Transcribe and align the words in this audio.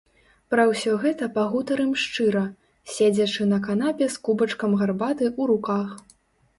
Пра 0.53 0.63
ўсё 0.69 0.93
гэта 1.03 1.27
пагутарым 1.35 1.91
шчыра, 2.05 2.43
седзячы 2.97 3.49
на 3.53 3.63
канапе 3.71 4.05
з 4.17 4.27
кубачкам 4.27 4.71
гарбаты 4.85 5.25
ў 5.39 5.51
руках. 5.57 5.99